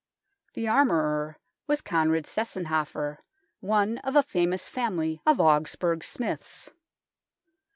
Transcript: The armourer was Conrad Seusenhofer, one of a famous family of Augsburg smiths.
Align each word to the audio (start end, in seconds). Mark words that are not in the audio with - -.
The 0.55 0.67
armourer 0.67 1.37
was 1.67 1.81
Conrad 1.81 2.25
Seusenhofer, 2.25 3.17
one 3.59 3.99
of 3.99 4.15
a 4.15 4.23
famous 4.23 4.67
family 4.67 5.21
of 5.27 5.39
Augsburg 5.39 6.03
smiths. 6.03 6.71